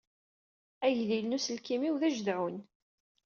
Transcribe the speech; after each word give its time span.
Agdil 0.85 1.25
n 1.27 1.35
uselkim-iw 1.37 1.95
d 2.01 2.03
ajedɛun. 2.07 2.57